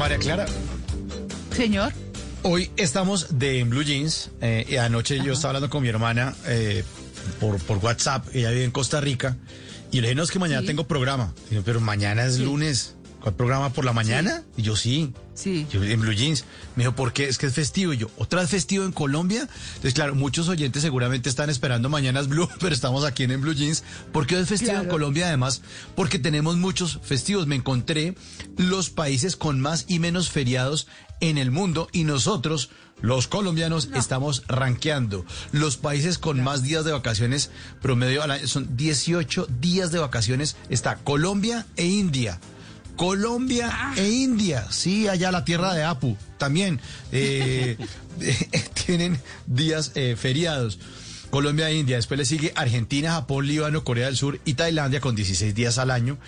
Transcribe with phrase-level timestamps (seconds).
[0.00, 0.46] María Clara,
[1.54, 1.92] Señor.
[2.42, 4.30] hoy estamos de Blue Jeans.
[4.40, 6.82] eh, y anoche yo estaba hablando con mi hermana eh,
[7.38, 8.26] por, por WhatsApp.
[8.34, 9.36] Ella vive en Costa Rica.
[9.92, 10.68] Y le dije, no, es que mañana Sí.
[10.68, 11.34] tengo programa.
[11.66, 12.44] Pero mañana es Sí.
[12.44, 12.94] lunes.
[13.20, 14.42] ¿Cuál programa por la mañana?
[14.56, 15.12] Y yo, sí.
[15.34, 15.66] Sí.
[15.70, 16.44] Yo en Blue Jeans.
[16.74, 17.28] Me dijo, ¿por qué?
[17.28, 17.92] Es que es festivo.
[17.92, 19.40] Y yo, ¿otra vez festivo en Colombia?
[19.40, 23.54] Entonces, claro, muchos oyentes seguramente están esperando Mañanas Blue, pero estamos aquí en, en Blue
[23.54, 23.84] Jeans.
[24.12, 24.88] ¿Por qué es festivo en.
[24.88, 25.28] Colombia?
[25.28, 25.62] Además,
[25.94, 27.46] porque tenemos muchos festivos.
[27.46, 28.14] Me encontré
[28.56, 30.86] los países con más y menos feriados
[31.20, 32.70] en el mundo y nosotros,
[33.02, 35.24] los colombianos, estamos rankeando.
[35.52, 37.50] Los países con más días de vacaciones
[37.82, 40.56] promedio al año son 18 días de vacaciones.
[40.70, 42.40] Está Colombia e India.
[43.00, 47.78] Colombia e India, sí, allá la tierra de Apu, también eh,
[48.84, 50.78] tienen días eh, feriados.
[51.30, 55.14] Colombia e India, después le sigue Argentina, Japón, Líbano, Corea del Sur y Tailandia con
[55.14, 56.18] 16 días al año.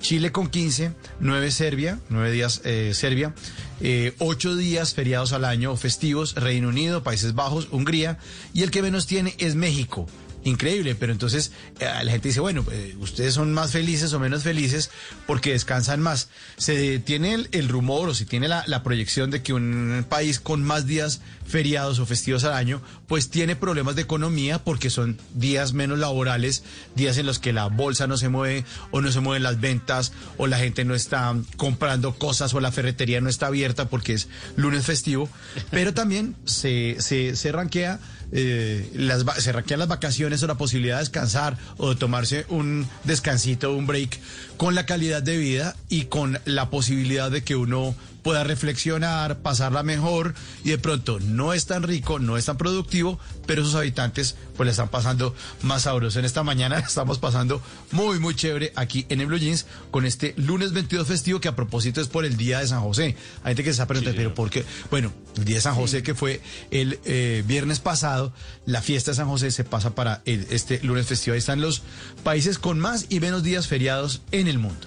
[0.00, 3.34] Chile con 15, 9 Serbia, 9 días eh, Serbia,
[3.82, 8.16] eh, 8 días feriados al año festivos, Reino Unido, Países Bajos, Hungría
[8.54, 10.06] y el que menos tiene es México.
[10.44, 14.42] Increíble, pero entonces eh, la gente dice, bueno, eh, ustedes son más felices o menos
[14.42, 14.90] felices
[15.26, 16.30] porque descansan más.
[16.56, 20.86] Se tiene el, rumor o se tiene la, proyección de que un país con más
[20.86, 26.00] días feriados o festivos al año, pues tiene problemas de economía porque son días menos
[26.00, 26.64] laborales,
[26.96, 30.12] días en los que la bolsa no se mueve o no se mueven las ventas
[30.38, 34.28] o la gente no está comprando cosas o la ferretería no está abierta porque es
[34.56, 35.28] lunes festivo,
[35.70, 38.00] pero también se, se, se ranquea
[38.34, 42.86] eh, las, se ranquean las vacaciones o la posibilidad de descansar o de tomarse un
[43.04, 44.18] descansito, un break
[44.56, 49.82] con la calidad de vida y con la posibilidad de que uno pueda reflexionar, pasarla
[49.82, 50.34] mejor
[50.64, 54.66] y de pronto no es tan rico, no es tan productivo, pero sus habitantes pues
[54.66, 56.18] le están pasando más sabroso.
[56.18, 60.34] En esta mañana estamos pasando muy muy chévere aquí en el Blue Jeans con este
[60.36, 63.16] lunes 22 festivo que a propósito es por el Día de San José.
[63.42, 64.64] Hay gente que se está preguntando, pero ¿por qué?
[64.90, 66.40] Bueno, el Día de San José que fue
[66.70, 68.32] el eh, viernes pasado,
[68.66, 71.34] la fiesta de San José se pasa para el- este lunes festivo.
[71.34, 71.82] Ahí están los
[72.22, 74.86] países con más y menos días feriados en el mundo.